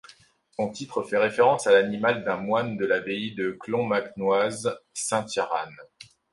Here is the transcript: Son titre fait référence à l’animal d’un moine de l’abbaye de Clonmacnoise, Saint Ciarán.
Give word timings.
Son 0.55 0.71
titre 0.71 1.03
fait 1.03 1.19
référence 1.19 1.67
à 1.67 1.73
l’animal 1.73 2.23
d’un 2.23 2.37
moine 2.37 2.75
de 2.75 2.87
l’abbaye 2.87 3.35
de 3.35 3.51
Clonmacnoise, 3.51 4.75
Saint 4.95 5.27
Ciarán. 5.27 5.69